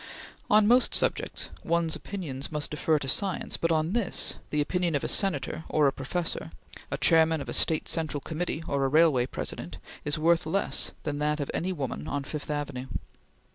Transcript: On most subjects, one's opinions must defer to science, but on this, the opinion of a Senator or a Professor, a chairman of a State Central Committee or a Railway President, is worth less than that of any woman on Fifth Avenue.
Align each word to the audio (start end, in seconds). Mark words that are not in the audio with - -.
On 0.49 0.65
most 0.67 0.95
subjects, 0.95 1.51
one's 1.63 1.95
opinions 1.95 2.51
must 2.51 2.71
defer 2.71 2.97
to 2.97 3.07
science, 3.07 3.55
but 3.55 3.71
on 3.71 3.93
this, 3.93 4.33
the 4.49 4.59
opinion 4.59 4.95
of 4.95 5.03
a 5.03 5.07
Senator 5.07 5.63
or 5.69 5.85
a 5.85 5.91
Professor, 5.93 6.51
a 6.89 6.97
chairman 6.97 7.39
of 7.39 7.47
a 7.47 7.53
State 7.53 7.87
Central 7.87 8.19
Committee 8.19 8.63
or 8.67 8.83
a 8.83 8.87
Railway 8.87 9.27
President, 9.27 9.77
is 10.03 10.17
worth 10.17 10.47
less 10.47 10.93
than 11.03 11.19
that 11.19 11.39
of 11.39 11.51
any 11.53 11.71
woman 11.71 12.07
on 12.07 12.23
Fifth 12.23 12.49
Avenue. 12.49 12.87